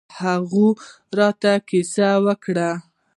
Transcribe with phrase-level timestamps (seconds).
[0.19, 0.69] هغوى
[1.17, 2.09] راته کيسې
[2.43, 2.69] کولې.